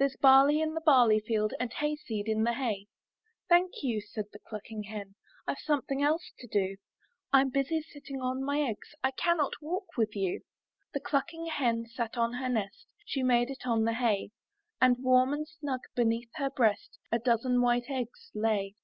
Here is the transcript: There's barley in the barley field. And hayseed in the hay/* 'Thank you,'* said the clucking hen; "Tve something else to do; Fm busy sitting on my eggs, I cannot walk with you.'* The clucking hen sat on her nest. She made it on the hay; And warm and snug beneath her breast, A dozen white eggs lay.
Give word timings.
There's 0.00 0.16
barley 0.16 0.60
in 0.60 0.74
the 0.74 0.80
barley 0.80 1.20
field. 1.20 1.54
And 1.60 1.72
hayseed 1.72 2.26
in 2.26 2.42
the 2.42 2.54
hay/* 2.54 2.88
'Thank 3.48 3.84
you,'* 3.84 4.00
said 4.00 4.24
the 4.32 4.40
clucking 4.40 4.82
hen; 4.82 5.14
"Tve 5.48 5.58
something 5.58 6.02
else 6.02 6.32
to 6.40 6.48
do; 6.48 6.76
Fm 7.32 7.52
busy 7.52 7.82
sitting 7.82 8.20
on 8.20 8.42
my 8.42 8.62
eggs, 8.62 8.96
I 9.04 9.12
cannot 9.12 9.52
walk 9.62 9.96
with 9.96 10.16
you.'* 10.16 10.40
The 10.92 10.98
clucking 10.98 11.46
hen 11.46 11.86
sat 11.86 12.18
on 12.18 12.32
her 12.32 12.48
nest. 12.48 12.88
She 13.04 13.22
made 13.22 13.48
it 13.48 13.64
on 13.64 13.84
the 13.84 13.94
hay; 13.94 14.30
And 14.80 14.96
warm 15.04 15.32
and 15.32 15.46
snug 15.46 15.82
beneath 15.94 16.30
her 16.34 16.50
breast, 16.50 16.98
A 17.12 17.20
dozen 17.20 17.62
white 17.62 17.88
eggs 17.88 18.32
lay. 18.34 18.74